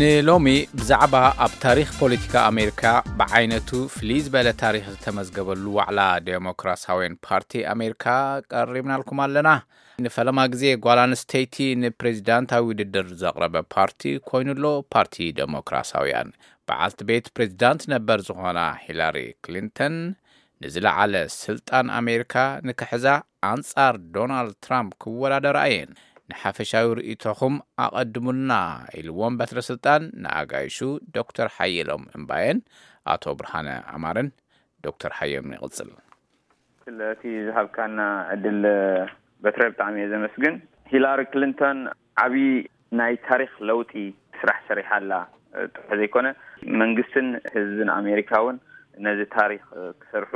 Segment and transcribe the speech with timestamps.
[0.00, 0.44] ንሎሚ
[0.80, 2.82] ብዛዕባ ኣብ ታሪክ ፖለቲካ ኣሜሪካ
[3.18, 8.06] ብዓይነቱ ፍልይ ዝበለ ታሪክ ዝተመዝገበሉ ዋዕላ ዴሞክራሳውያን ፓርቲ ኣሜሪካ
[8.52, 9.50] ቀሪብናልኩም ኣለና
[10.04, 16.30] ንፈለማ ግዜ ጓልኣንስተይቲ ንፕሬዚዳንታዊ ውድድር ዘቕረበ ፓርቲ ኮይኑሎ ፓርቲ ዴሞክራሳውያን
[16.70, 19.96] በዓልቲ ቤት ፕሬዚዳንት ነበር ዝኾና ሂላሪ ክሊንተን
[20.64, 22.34] ንዝለዓለ ስልጣን ኣሜሪካ
[22.68, 23.06] ንክሕዛ
[23.52, 25.92] ኣንጻር ዶናልድ ትራምፕ ክወዳደራ እየን
[26.30, 27.54] ንሓፈሻዊ ርእቶኹም
[27.84, 28.52] ኣቐድሙልና
[28.98, 30.78] ኢልዎም በትረስልጣን ንኣጋይሹ
[31.16, 32.58] ዶክተር ሓየሎም እምባየን
[33.12, 34.28] ኣቶ ብርሃነ ኣማርን
[34.86, 35.90] ዶክተር ሓየሎም ይቅፅል
[37.14, 38.00] እቲ ዝሃብካ ና
[38.34, 38.60] ዕድል
[39.44, 40.54] በትረ ብጣዕሚ እየ ዘመስግን
[40.92, 41.78] ሂላሪ ክሊንተን
[42.24, 42.46] ዓብዪ
[43.00, 43.92] ናይ ታሪክ ለውቲ
[44.40, 45.12] ስራሕ ሰሪሓ ኣላ
[45.74, 46.26] ጥቡሑ ዘይኮነ
[46.82, 48.56] መንግስትን ህዝብን ኣሜሪካውን
[49.06, 49.62] ነዚ ታሪክ
[50.02, 50.34] ክሰርሑ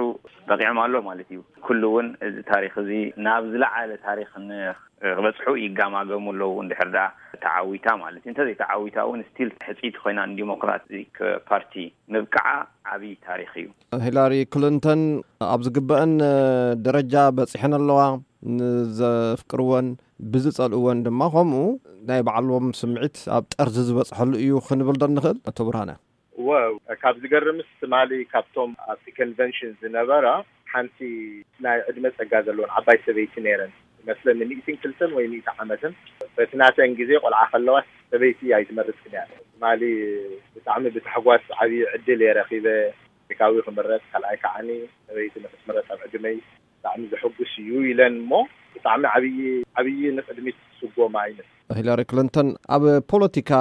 [0.50, 2.90] ጠቂዖም ኣሎ ማለት እዩ ኩሉ እውን እዚ ታሪክ እዚ
[3.26, 7.08] ናብ ዝለዓለ ታሪኽ ንክበፅሑ ይጋማገሙ ኣለዉ ንድሕርዳኣ
[7.44, 11.12] ተዓዊታ ማለት እዩ እተዘይ ተዓዊታ እውን ስቲል ሕፂት ኮይና ዲሞክራቲክ
[11.50, 11.74] ፓርቲ
[12.14, 12.52] ምብከዓ
[12.94, 13.66] ዓብይ ታሪክ እዩ
[14.06, 15.02] ሂላሪ ክሊንተን
[15.52, 16.14] ኣብ ዝግበአን
[16.88, 18.00] ደረጃ በፂሐን ኣለዋ
[18.58, 19.86] ንዘፍቅርዎን
[20.32, 21.62] ብዝጸልእዎን ድማ ከምኡ
[22.10, 25.92] ናይ ባዕልዎም ስምዒት ኣብ ጠርቲ ዝበጽሐሉ እዩ ክንብልዶ ንኽእል ቶ ብርሃና
[26.48, 30.24] ወካብ ዝገርምስ ትማሊ ካብቶም ኣብቲ ኮንቨንሽን ዝነበረ
[30.72, 30.98] ሓንቲ
[31.64, 33.72] ናይ ዕድመ ፀጋ ዘለዎን ዓባይ ሰበይቲ ነይረን
[34.02, 35.94] ይመስለ ንምኢትን ክልሰን ወይ ምኢት ዓመትን
[36.36, 39.22] በትናተን ግዜ ቆልዓ ከለዋት ሰበይቲ ኣይትመርትክን ያ
[39.64, 39.82] ማሊ
[40.54, 42.66] ብጣዕሚ ብታሕጓስ ዓብይ ዕድል የረኪበ
[43.30, 44.68] ሪካዊ ክምረጥ ካልኣይ ከዓኒ
[45.08, 46.36] ሰበይቲ ንክትምረት ካብ ዕድመይ
[46.76, 48.42] ብጣዕሚ ዝሕጉስ እዩ ኢለን ሞ
[48.76, 49.38] ብጣዕሚ ዓብይ
[49.82, 51.48] ዓብይ ንቅድሚት ስጎቦማ ይነት
[51.80, 53.52] ሂላሪ ሊንቶን ኣብ ፖለቲካ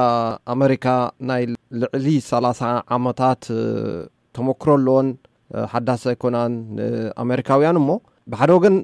[0.55, 0.87] ኣሜሪካ
[1.29, 1.39] ና
[1.81, 2.61] ልዕሊ ሰላሳ
[2.97, 3.43] ዓመታት
[4.37, 5.07] ተመክረ ለዎን
[5.73, 7.89] ሓዳስ ኣይኮናን ንኣሜሪካውያን እሞ
[8.33, 8.75] ብሓደ ወገን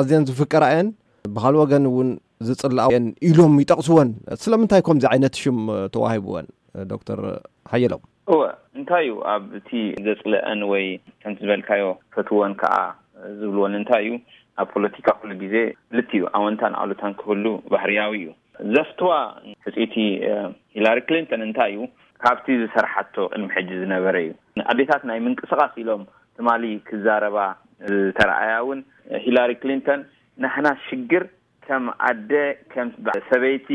[0.00, 0.88] ኣዝን ዝፍቀር እየን
[1.36, 2.08] ባህል ወገን እውን
[2.48, 4.08] ዝፅላእን ኢሎም ይጠቕስዎን
[4.44, 5.58] ስለምንታይ ከምዚ ዓይነት ሽም
[5.94, 6.46] ተዋሂብወን
[6.92, 7.20] ዶክተር
[7.72, 8.40] ሃየሎም እወ
[8.78, 9.70] እንታይ እዩ ኣብእቲ
[10.06, 10.84] ዘፅለአን ወይ
[11.22, 11.84] ከምቲ ዝበልካዮ
[12.14, 12.76] ፈትዎን ከዓ
[13.38, 14.12] ዝብልዎን እንታይ እዩ
[14.62, 15.54] ኣብ ፖለቲካ ኩሉ ግዜ
[15.96, 18.28] ልቲ እዩ ኣወንታን ኣሉታን ክህሉ ባህርያዊ እዩ
[18.76, 19.10] ዘፍትዋ
[19.64, 19.94] ፍፂኢቲ
[20.76, 21.82] ሂላሪ ክሊንቶን እንታይ እዩ
[22.22, 24.30] ካብቲ ዝሰርሐቶ ዕልሚ ሕጂ ዝነበረ እዩ
[24.70, 26.02] ኣዴታት ናይ ምንቅስቓስ ኢሎም
[26.38, 27.36] ትማሊ ክዛረባ
[27.92, 28.80] ዝተረኣያ ውን
[29.24, 30.00] ሂላሪ ክሊንተን
[30.44, 31.24] ናህና ሽግር
[31.66, 32.32] ከም ኣደ
[32.72, 32.88] ከም
[33.28, 33.68] ሰበይቲ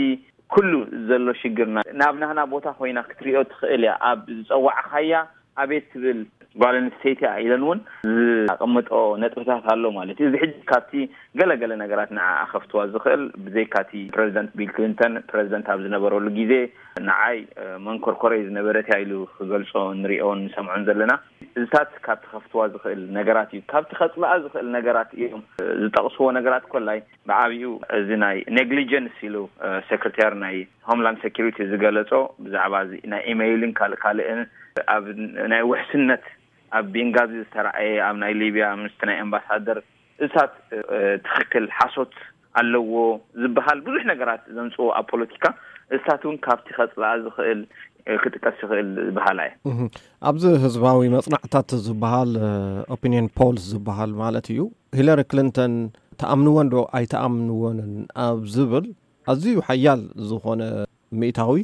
[0.53, 0.71] ኩሉ
[1.09, 5.13] ዘሎ ሽግርና ናብ ናህና ቦታ ኮይና ክትርዮ ትኽእል እያ ኣብ ዝፀዋዕካያ
[5.61, 6.19] ኣቤት ትብል
[6.61, 7.79] ጓልንስተይቲያ ኢለን ውን
[8.47, 8.89] ዝኣቐምጦ
[9.21, 10.91] ነጥብታት ኣሎ ማለት እዩ እዚ ሕዚ ካብቲ
[11.39, 16.53] ገለ ገለ ነገራት ንዓ ኸፍትዋ ዝኽእል ብዘይካቲ ፕረዚደንት ቢል ክሊንተን ፕረዚደንት ኣብ ዝነበረሉ ግዜ
[17.09, 17.37] ንዓይ
[17.87, 19.71] መንኮርኮረይ ዝነበረትያ ኢሉ ክገልፆ
[20.03, 21.13] ንሪኦ ንሰምዖን ዘለና
[21.57, 25.43] እዙታት ካብቲ ከፍትዋ ዝኽእል ነገራት እዩ ካብቲ ከፅላኣ ዝኽእል ነገራት እዮም
[25.83, 26.99] ዝጠቕስዎ ነገራት ኮላይ
[27.29, 27.63] ብዓብዩ
[27.99, 29.35] እዚ ናይ ኔግሊጀንስ ኢሉ
[29.91, 30.57] ሴክርታር ናይ
[30.89, 32.11] ሆምላን ሰሪቲ ዝገለፆ
[32.45, 34.39] ብዛዕባ ዚ ናይ ኢሜይሊን ካልእ ካልእኣ
[35.51, 36.25] ናይ ውሕስነት
[36.77, 39.79] ኣብ ቤንጋዚ ዝተረእየ ኣብ ናይ ሊብያ ምስት ናይ ኣምባሳደር
[40.25, 40.53] እዝታት
[41.25, 42.13] ትኽክል ሓሶት
[42.61, 42.95] ኣለዎ
[43.41, 45.45] ዝበሃል ብዙሕ ነገራት ዘምፅዎ ኣብ ፖለቲካ
[45.95, 47.61] እዝታት ውን ካብቲ ከፅላኣ ዝኽእል
[48.21, 49.85] ክጥቀስ ይኽእል ዝበህላ እየ
[50.29, 52.31] ኣብዚ ህዝባዊ መጽናዕትታት ዝበሃል
[52.95, 54.61] ኦፒኒን ፖልስ ዝበሃል ማለት እዩ
[54.99, 55.75] ሂለሪ ክሊንተን
[56.21, 57.93] ተኣምንዎን ዶ ኣይተኣምንዎንን
[58.27, 58.87] ኣብ ዝብል
[59.31, 60.61] ኣዝዩ ሓያል ዝኾነ
[61.19, 61.61] ሚእታዊ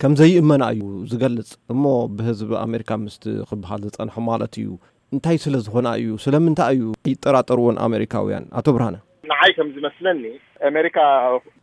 [0.00, 1.82] ከም ዘይእመና እዩ ዝገልጽ እሞ
[2.16, 4.68] ብህዝቢ ኣሜሪካ ምስቲ ክበሃል ዝፀንሐ ማለት እዩ
[5.14, 8.96] እንታይ ስለዝኮና እዩ ስለምንታይ እዩ ኣይጠራጠርዎን ኣሜሪካውያን ኣቶ ብርሃና
[9.30, 10.22] ንዓይ ከም ዝመስለኒ
[10.70, 10.98] ኣሜሪካ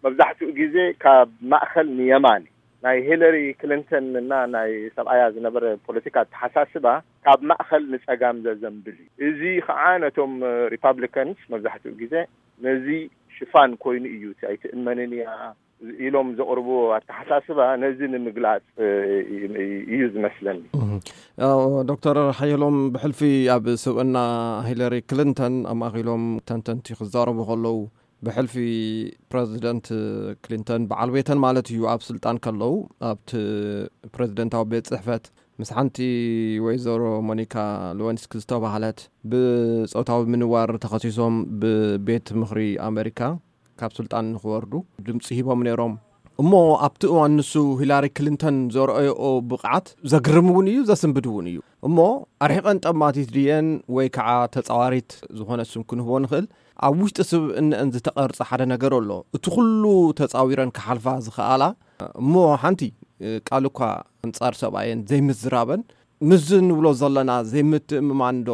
[0.05, 2.43] መብዛሕትኡ ግዜ ካብ ማእኸል ንየማን
[2.85, 6.87] ናይ ሂለሪ ክሊንተን እና ናይ ሰብኣያ ዝነበረ ፖለቲካ ተሓሳስባ
[7.25, 10.33] ካብ ማእከል ንፀጋም ዘዘንብል እዩ እዚ ከዓ ነቶም
[10.73, 12.15] ሪፓብሊካን መብዛሕትኡ ግዜ
[12.65, 12.87] ነዚ
[13.37, 15.27] ሽፋን ኮይኑ እዩ ኣይትእመንን እያ
[16.05, 16.67] ኢሎም ዘቅርቦ
[16.97, 18.63] ኣተሓሳስባ ነዚ ንምግላፅ
[19.91, 20.59] እዩ ዝመስለኒ
[21.91, 23.21] ዶክተር ሓየሎም ብሕልፊ
[23.55, 24.17] ኣብ ስብአና
[24.69, 27.75] ሂለሪ ክሊንተን ኣማእኪሎም ተንተንቲ ክዛረቡ ከለዉ
[28.25, 28.55] ብሕልፊ
[29.31, 29.87] ፕረዚደንት
[30.45, 32.73] ክሊንተን ብዓልቤተን ማለት እዩ ኣብ ስልጣን ከለዉ
[33.13, 33.31] ኣብቲ
[34.13, 35.25] ፕረዚደንታዊ ቤት ፅሕፈት
[35.61, 35.97] ምስ ሓንቲ
[36.65, 37.55] ወይዘሮ ሞኒካ
[37.97, 42.61] ሎወንስ ዝተባሃለት ብፆታዊ ምንዋር ተኸሲሶም ብቤት ምክሪ
[42.91, 43.19] ኣሜሪካ
[43.83, 44.73] ካብ ስልጣን ንክወርዱ
[45.05, 45.93] ድምፂ ሂቦም ነይሮም
[46.41, 46.51] እሞ
[46.85, 51.57] ኣብቲ እዋን ንሱ ሂላሪ ክሊንተን ዘረአዩኦ ብቕዓት ዘግርም እውን እዩ ዘስምብድእውን እዩ
[51.87, 51.97] እሞ
[52.45, 56.45] ኣርሒቐን ጠማቲት ድየን ወይ ከዓ ተፃዋሪት ዝኾነሱም ክንህቦ ንክእል
[56.87, 59.83] ኣብ ውሽጢ ስብ እነአን ዝተቐርፀ ሓደ ነገር ኣሎ እቲ ኩሉ
[60.19, 61.63] ተፃዊረን ክሓልፋ ዝከኣላ
[62.23, 62.33] እሞ
[62.63, 62.81] ሓንቲ
[63.49, 63.89] ቃል ኳ
[64.27, 65.83] ኣንፃር ሰብኣእየን ዘይምዝራበን
[66.31, 68.51] ምስዝ ንብሎ ዘለና ዘይምትእምማን ዶ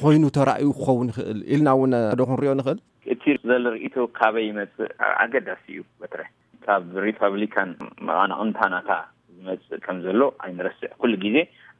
[0.00, 2.78] ኮይኑ ተራእዩ ክኸውን ይኽእል ኢልና ውነ ዶ ክንሪዮ ንኽእል
[3.12, 4.90] እቲ ዘለ ርእቶ ካበ ይመፅእ
[5.22, 6.28] ኣገዳሲ እዩ በትርሕ
[6.64, 7.70] ካብ ሪፓብሊካን
[8.08, 8.90] መቃናቅንታናታ
[9.34, 11.36] ዝመፅእ ከም ዘሎ ኣይንረስዕ ኩሉ ግዜ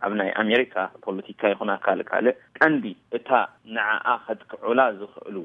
[0.07, 2.85] ኣብ ናይ ኣሜሪካ ፖለቲካ ይኹና ካልእካልእ ቀንዲ
[3.17, 3.31] እታ
[3.77, 5.37] ንዓኣ ከትክዑላ ዝክእሉ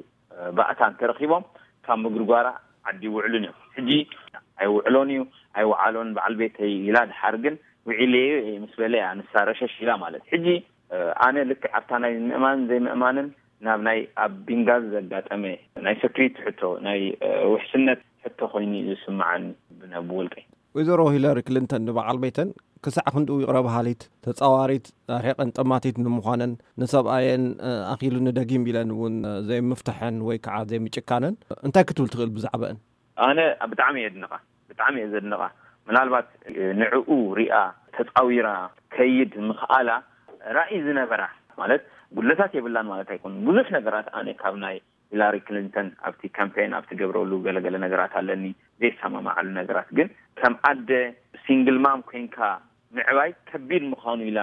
[0.57, 1.43] ባእታ እንተረኪቦም
[1.87, 2.47] ካብ ምግርጓራ
[2.89, 3.89] ዓዲ ውዕሉን እዮም ሕጂ
[4.61, 5.21] ኣይ ውዕሎን እዩ
[5.57, 7.55] ኣይ ወዓሎን በዓል ቤተኢላ ድሓርግን
[7.89, 8.13] ውዕል
[8.61, 10.47] ምስ በለያ ንሳረሸሽ ኢላ ማለት እ ሕጂ
[11.25, 13.27] ኣነ ልክዕ ኣብታ ናይ ምእማንን ዘይምእማንን
[13.67, 15.43] ናብ ናይ ኣብ ቢንጋዝ ዘጋጠመ
[15.85, 16.99] ናይ ስክሪት ሕቶ ናይ
[17.53, 19.45] ውሕስነት ሕቶ ኮይኑ ዩዝስማዐን
[20.09, 20.45] ብውልቀይ
[20.77, 22.49] ወይ ዘሮ ሂለሪ ክሊንተን ንበዓል ቤተን
[22.85, 24.85] ክሳዕ ክንድኡ ይቕረበሃሊት ተፃዋሪት
[25.17, 26.51] ኣርሕቐን ጥማቲት ንምዃነን
[26.81, 27.45] ንሰብኣየን
[27.93, 29.15] ኣኺሉ ንደጊም ኢለን እውን
[29.49, 31.35] ዘይምፍትሐን ወይ ከዓ ዘይምጭካነን
[31.67, 32.79] እንታይ ክትብል ትኽእል ብዛዕበአን
[33.27, 33.39] ኣነ
[33.71, 34.29] ብጣዕሚ እየየ ድ
[34.71, 35.41] ብጣዕሚ እየ ዘድቃ
[35.89, 36.27] ምናልባት
[36.83, 37.09] ንዕኡ
[37.39, 37.55] ርኣ
[37.95, 38.47] ተፃዊራ
[38.95, 39.89] ከይድ ምክኣላ
[40.59, 41.21] ራእይ ዝነበራ
[41.61, 41.83] ማለት
[42.17, 44.75] ጉለታት የብላን ማለት ኣይኮኑ ብዙሕ ነገራት ኣነ ካብ ናይ
[45.13, 48.45] ሂላሪ ክሊንተን ኣብቲ ካምፓን ኣብቲ ገብረሉ ገለገለ ነገራት ኣለኒ
[48.81, 50.07] ዘይሰማምዓሉ ነገራት ግን
[50.39, 50.89] ከም ኣደ
[51.45, 52.37] ሲንግልማም ኮይንካ
[52.97, 54.39] ምዕባይ ከቢድ ምዃኑ ኢላ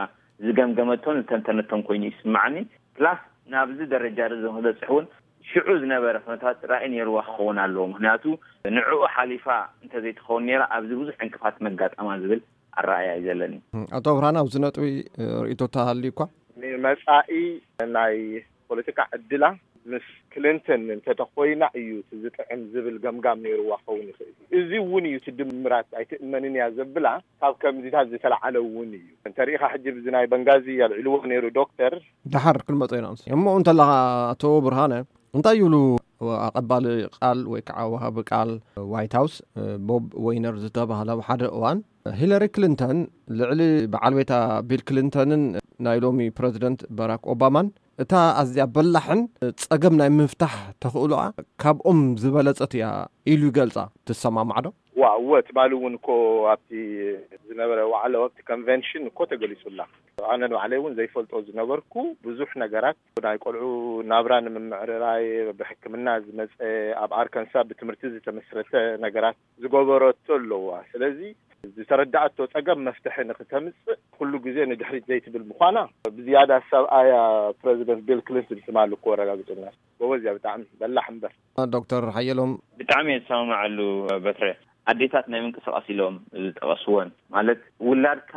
[0.47, 2.56] ዝገምገመቶም ዝተንተነቶም ኮይኑ ይስማዓኒ
[2.99, 3.20] ፕላስ
[3.55, 5.06] ናብዚ ደረጃ ዘበፅሕ እውን
[5.50, 8.23] ሽዑ ዝነበረ ነታት ራይ ነይርዋ ክኸውን ኣለዎ ምክንያቱ
[8.76, 9.47] ንዕኡ ሓሊፋ
[9.85, 12.41] እንተዘይትኸውን ኔራ ኣብዚ ብዙሕ ዕንቅፋት መጋጠማ ዝብል
[12.81, 13.55] ኣረኣያዩ ዘለኒ
[13.97, 14.76] ኣቶ ራና ኣብዚ ነጥ
[15.47, 16.23] ርኢቶ ተባህሉ ዩእኳ
[16.87, 17.37] መጻኢ
[17.96, 18.17] ናይ
[18.70, 19.44] ፖለቲካ ዕድላ
[19.93, 21.88] ምስ ክሊንተን እንተተኮይና እዩ
[22.23, 27.06] ዝጥዕም ዝብል ገምጋም ነይሩዋ ክኸውን ይክእል እዚ እውን እዩ ት ድምራት ኣይትእመንንእያ ዘብላ
[27.43, 31.94] ካብ ከምዚታት ዝተላዓለውን እዩ እንተሪኢኻ ሕጂ እዙናይ በንጋዚ ኣልዕልዎ ነይሩ ዶክተር
[32.37, 33.90] ዳሓር ክልመፀ ኢና ምስ እሞ እንተለካ
[34.34, 34.94] አቶ ብርሃነ
[35.37, 35.75] እንታይ ይብሉ
[36.46, 36.87] ኣቐባሊ
[37.17, 38.50] ቃል ወይከዓ ዋሃቢ ቃል
[38.94, 39.34] ዋይትሃውስ
[39.88, 41.79] ቦብ ወይነር ዝተባህለዊ ሓደ እዋን
[42.20, 42.99] ሂለሪ ክሊንተን
[43.38, 43.61] ልዕሊ
[43.93, 44.32] ብዓልቤታ
[44.70, 45.44] ቢል ክሊንተንን
[45.87, 47.69] ናይ ሎሚ ፕረዚደንት ባራክ ኦባማን
[48.03, 49.21] እታ ኣዝኣ በላሕን
[49.65, 51.21] ፀገም ናይ ምፍታሕ ተኽእሉኣ
[51.63, 52.85] ካብኦም ዝበለፀት እያ
[53.33, 53.77] ኢሉ ገልፃ
[54.09, 54.71] ትሰማምዓ ዶ
[55.01, 56.09] ዋ ወ ትማል እውን እኮ
[56.53, 56.71] ኣብቲ
[57.51, 59.81] ዝነበረ ባዕለ ኣቲ ኮንቨንሽን እኮ ተገሊጹላ
[60.33, 61.95] ኣነ ንባዕለ እውን ዘይፈልጦ ዝነበርኩ
[62.27, 63.69] ብዙሕ ነገራት ናይ ቆልዑ
[64.13, 65.25] ናብራ ንምምዕርራይ
[65.61, 66.59] ብሕክምና ዝመፀ
[67.05, 68.73] ኣብ ኣርከንሳብ ብትምህርቲ ዝተመስረተ
[69.07, 71.21] ነገራት ዝገበረቶ ኣለዋ ስለዚ
[71.76, 75.76] ዝተረዳኣቶ ፀገም መፍትሐ ንክተምፅእ ኩሉ ጊዜ ንድሕሪት ዘይትብል ምኳና
[76.17, 77.12] ብዝያዳ ሰብኣያ
[77.61, 79.67] ፕረዚደንት ብልክሊን ስማሉኮ ኣረጋግፅና
[80.00, 81.32] በበዝያ ብጣዕሚ በላሕ እምበር
[81.76, 83.79] ዶክተር ሓየሎም ብጣዕሚ እየ ዝሰማምዓሉ
[84.25, 84.49] በትረ
[84.93, 86.17] ኣዴታት ናይ ምንቅስቓሲ ኢሎም
[86.47, 88.32] ዝጠቐስዎን ማለት ውላድካ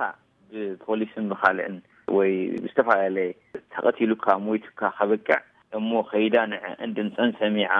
[0.55, 1.77] ብፖሊስን ብካልዕን
[2.17, 2.31] ወይ
[2.63, 3.29] ዝተፈላለየ
[3.75, 5.39] ተቐቲሉካ ሞይትካ ከበቅዕ
[5.79, 7.71] እሞ ከይዳ ንዕእንድንፀን ሰሚዓ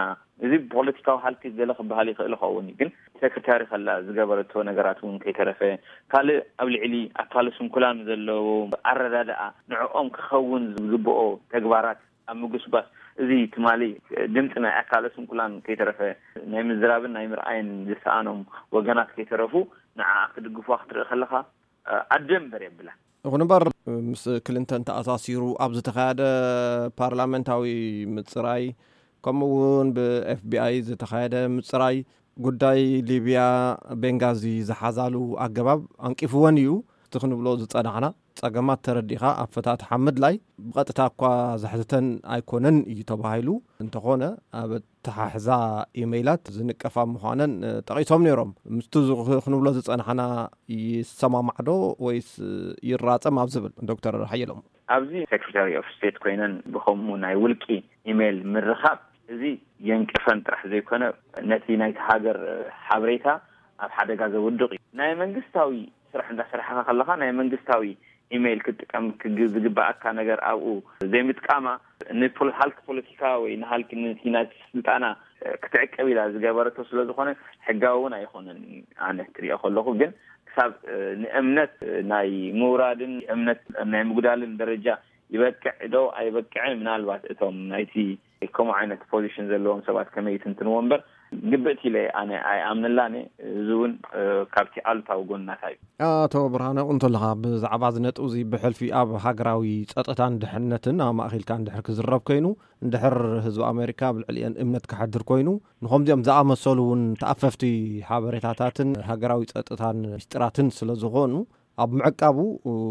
[0.43, 2.89] እዚ ብፖለቲካዊ ሃልኪት ገለ ክበሃል ይኽእል ይከውን ግን
[3.21, 5.59] ሴክርታሪ ከላ ዝገበረቶ ነገራት እውን ከይተረፈ
[6.11, 8.47] ካልእ ኣብ ልዕሊ ኣካሎ ሱምኩላን ዘለዎ
[8.91, 9.41] ኣረዳድኣ
[9.73, 11.19] ንዕኦም ክኸውን ዝግብኦ
[11.53, 11.99] ተግባራት
[12.31, 12.87] ኣብ ምግስባስ
[13.23, 13.67] እዙ ትማ
[14.35, 15.99] ድምፂ ናይ ኣካል ሱምኩላን ከይተረፈ
[16.53, 18.41] ናይ ምዝራብን ናይ ምርኣይን ዝሰኣኖም
[18.77, 19.53] ወገናት ከይተረፉ
[20.01, 21.33] ንዓኣ ክድግፉዋ ክትርኢ ከለካ
[22.15, 22.89] ኣደንበር የብላ
[23.27, 23.63] እኹን በር
[24.09, 26.21] ምስ ክልንተን ተኣሳሲሩ ኣብ ዝተኸያደ
[26.99, 27.63] ፓርላመንታዊ
[28.15, 28.65] ምፅራይ
[29.25, 31.95] ከምኡውን ብኤፍቢኣይ ዝተካየደ ምፅራይ
[32.45, 32.79] ጉዳይ
[33.09, 33.41] ሊብያ
[34.03, 36.71] ቤንጋዚ ዝሓዛሉ ኣገባብ ኣንቂፍወን እዩ
[37.05, 38.05] እቲ ክንብሎ ዝፀናሕና
[38.39, 40.33] ፀገማት ተረዲእካ ኣብ ፍታት ሓምድ ላይ
[40.73, 41.21] ብቐጥታ እኳ
[41.63, 43.49] ዘሕዘተን ኣይኮነን እዩ ተባሂሉ
[43.83, 44.23] እንተኾነ
[44.61, 44.71] ኣብ
[45.07, 45.47] ተሓሕዛ
[46.01, 47.53] ኢሜይላት ዝንቀፋ ምኳነን
[47.89, 48.93] ጠቒሶም ነይሮም ምስቲ
[49.45, 50.23] ክንብሎ ዝፀናሓና
[50.83, 51.69] ይሰማማዕዶ
[52.07, 52.31] ወይስ
[52.91, 54.51] ይራፀም ኣብ ዝብል ዶክተር ራሕየሎ
[54.97, 57.65] ኣብዚ ሴክረታሪ ኦፍ ስቴት ኮይነን ብከምኡ ናይ ውልቂ
[58.13, 58.99] ኢሜይል ምርካብ
[59.33, 59.43] እዚ
[59.89, 61.03] የንቅፈን ጥራሕ ዘይኮነ
[61.51, 62.37] ነቲ ናይቲ ሃገር
[62.87, 63.27] ሓበሬታ
[63.85, 65.71] ኣብ ሓደጋ ዘውድቕ እዩ ናይ መንግስታዊ
[66.11, 67.85] ስራሕ እንዳሰረሕካ ከለካ ናይ መንግስታዊ
[68.35, 69.05] ኢሜይል ክጥቀም
[69.55, 70.67] ዝግባአካ ነገር ኣብኡ
[71.13, 71.65] ዘይምጥቃማ
[72.19, 73.81] ንሃልኪ ፖለቲካ ወይ ንሃል
[74.35, 75.05] ና ስልጣና
[75.63, 77.29] ክትዕቀብ ኢላ ዝገበረቶ ስለዝኾነ
[77.67, 78.61] ሕጋዊ ውን ኣይኮነን
[79.07, 80.13] ኣነ ትሪኦ ከለኹ ግን
[80.49, 80.71] ክሳብ
[81.23, 81.75] ንእምነት
[82.13, 83.61] ናይ ምውራድን እምነት
[83.93, 84.87] ናይ ምጉዳልን ደረጃ
[85.35, 87.93] ይበቅዕ ዶ ኣይበቅዐን ምናልባት እቶም ናይቲ
[88.55, 91.01] ከምኡ ዓይነት ፖዚሽን ዘለዎም ሰባት ከመይት እንትንዎ በር
[91.51, 92.99] ግብእት ኢለ ኣነ ኣ ኣምንላ
[93.59, 93.93] እዚእውን
[94.53, 95.77] ካብቲ ኣሉታዊ ጎናታ እዩ
[96.23, 102.21] ኣቶ ብርሃና እንተለካ ብዛዕባ ዝነጥብ ዙ ብሕልፊ ኣብ ሃገራዊ ፀጥታን ድሕነትን ኣብ ማእኪልካ እንድሕር ክዝረብ
[102.29, 102.45] ኮይኑ
[102.85, 105.49] እንድሕር ህዝብ ኣሜሪካ ብልዕሊእየን እምነት ክሓድር ኮይኑ
[105.85, 107.65] ንከምዚኦም ዝኣመሰሉ እውን ተኣፈፍቲ
[108.11, 111.35] ሓበሬታታትን ሃገራዊ ፀጥታን ምስጢራትን ስለዝኮኑ
[111.83, 112.37] ኣብ ምዕቃቡ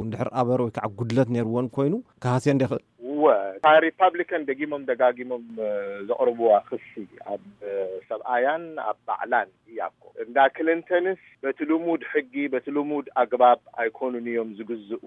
[0.07, 2.83] እንድሕር ኣበር ወይከዓ ጉድለት ነይርዎን ኮይኑ ክሃስ እዶ ይኽእል
[3.23, 5.43] ወካብ ሪፓብሊካን ደጊሞም ደጋጊሞም
[6.09, 6.87] ዘቕርብዋ ክሲ
[7.33, 7.43] ኣብ
[8.09, 15.03] ሰብኣያን ኣብ ባዕላን እያኮም እንዳ ክሊንተንስ በቲ ልሙድ ሕጊ በቲ ልሙድ ኣግባብ ኣይኮኑን እዮም ዝግዝኡ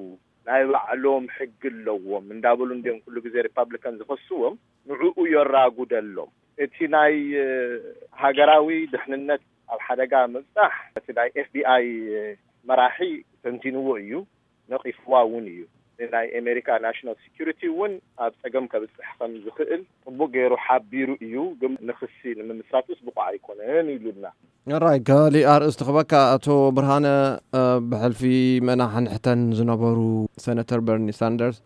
[0.50, 4.56] ናይ ባዕሎም ሕጊ ኣለዎም እንዳ ብሉ ድኦም ኩሉ ግዜ ሪፓብሊካን ዝኸስዎም
[4.92, 6.32] ንዕኡ የራጉደሎም
[6.66, 7.16] እቲ ናይ
[8.24, 11.88] ሃገራዊ ድሕንነት ኣብ ሓደጋ ምብጣሕ እቲ ናይ ኤፍቢ ኣይ
[12.70, 13.10] መራሒ
[13.46, 14.12] ተንቲንዎ እዩ
[14.74, 15.62] ነቒፍዋ እውን እዩ
[16.02, 16.88] ንናይ ኣሜሪካ ና
[17.48, 19.82] ሪ እውን ኣብ ፀገም ከብ ዝፅሕከም ዝክእል
[20.14, 21.36] ጥቡቅ ገይሩ ሓቢሩ እዩ
[21.90, 24.26] ንክሲ ንምምስት ስቡቆዓ ኣይኮነን ይሉና
[24.84, 26.46] ራይ ከባሊእ ኣርኢ ዝትክበካ ኣቶ
[26.80, 27.08] ብርሃነ
[27.92, 28.22] ብሕልፊ
[28.68, 30.00] መናሓንሕተን ዝነበሩ
[30.46, 31.58] ሰነተር በርኒ ሳንደርስ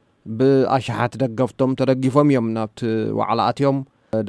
[0.42, 2.82] ብኣሸሓት ደገፍቶም ተደጊፎም እዮም ናብቲ
[3.20, 3.78] ወዕላእትዮም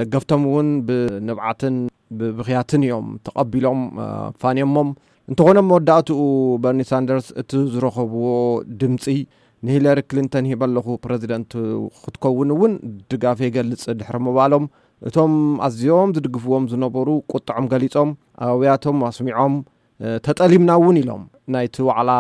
[0.01, 1.77] ደገፍቶም እውን ብንብዓትን
[2.21, 3.81] ብብክያትን እዮም ተቐቢሎም
[4.45, 4.89] ፋንዮሞም
[5.31, 6.21] እንተኮነ መወዳእትኡ
[6.65, 8.25] በርኒ ሳንደርስ እቲ ዝረከብዎ
[8.83, 9.05] ድምፂ
[9.66, 11.52] ንሂለሪ ክሊንተን ሂበ ኣለኹ ፕረዚደንት
[12.04, 12.73] ክትከውን እውን
[13.12, 14.64] ድጋፍ የገልፅ ድሕር ምባሎም
[15.09, 15.35] እቶም
[15.66, 18.11] ኣዝዮም ዝድግፍዎም ዝነበሩ ቁጣዖም ገሊፆም
[18.47, 19.54] ኣበብያቶም ኣስሚዖም
[20.26, 21.23] ተጠሊምና እውን ኢሎም
[21.57, 22.11] ናይቲ ዋዕላ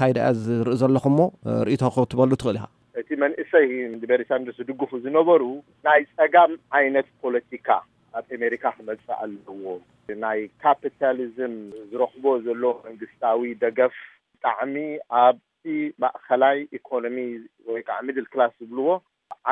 [0.00, 1.26] ካይዳ ዝርኢ ዘለኩ ሞ
[1.68, 2.66] ርእቶ ክትበሉ ትኽእል ኢኻ
[3.02, 3.68] እቲ መንእሰይ
[4.12, 5.42] ቤሪሳንዱስ ዝድግፉ ዝነበሩ
[5.88, 7.68] ናይ ፀጋም ዓይነት ፖለቲካ
[8.20, 9.64] ኣብ ኣሜሪካ ክመፅእ ኣለዎ
[10.24, 11.56] ናይ ካፕታሊዝም
[11.90, 13.96] ዝረክቦ ዘሎ መንግስታዊ ደገፍ
[14.32, 15.36] ብጣዕሚኣብ
[16.02, 17.18] ባእከላይ ኢኮኖሚ
[17.74, 18.88] ወይከዓ ሚድል ክላስ ዝብልዎ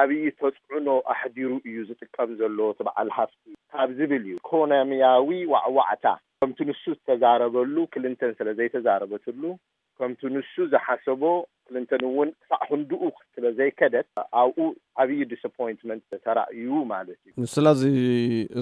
[0.01, 3.43] ዓብይ ተፅዕኖ ኣሕዲሩ እዩ ዝጥቀም ዘለዎ ተ በዓል ሃፍቲ
[3.75, 6.07] ካብ ዝብል እዩ ኢኮኖምያዊ ዋዕዋዕታ
[6.43, 9.43] ከምቲ ንሱ ዝተዛረበሉ ክልንተን ስለ ዘይተዛረበትሉ
[10.01, 11.23] ከምቲ ንሱ ዝሓሰቦ
[11.69, 13.05] ክሊንተን እውን ክሳዕ ክንድኡ
[13.35, 14.07] ስለዘይከደት
[14.41, 14.67] ኣብኡ
[15.03, 17.83] ዓብይ ዲስኣፖንትመንት ተራእዩ ማለት እዩ ምስስለዚ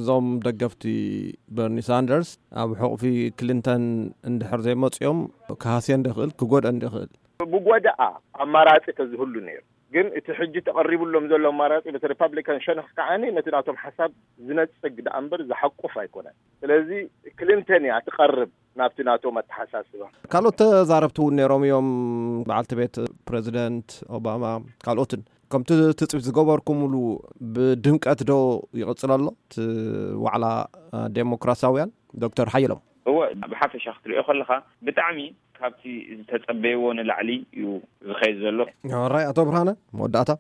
[0.01, 0.85] እዞም ደገፍቲ
[1.59, 2.31] በርኒ ሳንደርስ
[2.65, 3.05] ኣብ ሕቕፊ
[3.41, 3.85] ክሊንተን
[4.33, 5.21] እንድሕር ዘይመፂኦም
[5.65, 7.11] ክሃስ እንደኽእል ክጎደ እንዶኽእል
[7.55, 8.01] ብጎዳኣ
[8.45, 9.61] ኣማራፂ ተዝህሉ ነይሩ
[9.95, 14.11] ግን እቲ ሕጂ ተቀሪብሎም ዘሎም ኣማራፂ ሪፓብሊካን ሸነክ ከዓ ነቲ ናቶም ሓሳብ
[14.47, 16.89] ዝነፅ ግዳ እምበር ዝሓቁፍ ኣይኮነን ስለዚ
[17.39, 18.51] ክልንተን እያ ትቀርብ
[18.81, 20.03] ናብቲ ናቶም ኣተሓሳስባ
[20.35, 21.89] ካልኦት ተዛረብቲ እውን ነሮም እዮም
[22.49, 22.97] ባዓልቲ ቤት
[23.31, 24.45] ፕረዚደንት ኦባማ
[24.87, 25.23] ካልኦትን
[25.53, 26.95] ከምቲ ትፅቢት ዝገበርኩምሉ
[27.57, 28.33] ብድምቀት ዶ
[28.81, 29.57] ይቅፅል ኣሎ እቲ
[30.27, 30.47] ዋዕላ
[31.19, 31.93] ዴሞክራስያውያን
[32.25, 33.19] ዶክተር ሓየሎም እወ
[33.51, 34.51] ብሓፈሻ ክትሪኦ ከለካ
[34.87, 35.19] ብጣዕሚ
[35.59, 35.83] ካብቲ
[36.19, 37.67] ዝተፀበይዎ ንላዕሊ እዩ
[38.09, 38.61] ዝኸይድ ዘሎ
[39.03, 40.33] ኣራይ ኣቶ ብርሃነ መወዳእታ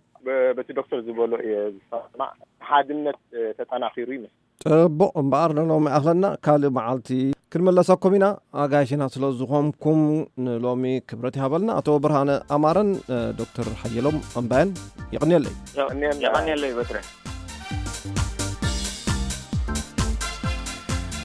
[0.59, 2.23] በቲ ዶክተር ዝበሎ እየዝማ
[2.68, 3.18] ሓድነት
[3.59, 4.33] ተጠናኪሩ ዩስ
[4.68, 7.09] ጥቡቅ እምበኣር ንሎሚ ኣኽለና ካልእ መዓልቲ
[7.54, 8.26] ክንመለሰኩም ኢና
[8.62, 10.00] ኣጋሽና ስለዝኾምኩም
[10.47, 12.90] ንሎሚ ክብረት ይሃበልና ኣቶ ብርሃነ ኣማረን
[13.42, 14.73] ዶክተር ሓየሎም እንባየን
[15.16, 15.52] ይቕኒየለዩ
[16.49, 16.99] ኒለበትረ